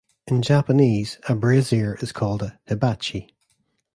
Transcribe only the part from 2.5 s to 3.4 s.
"hibachi".